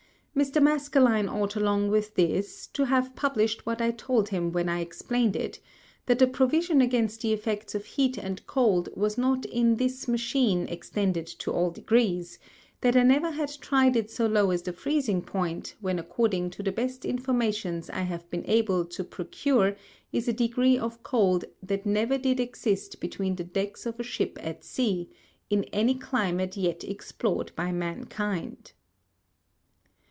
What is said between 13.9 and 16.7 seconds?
it so low as the freezing Point, which according to